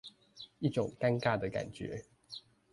[0.57, 2.03] 一種尷尬的感覺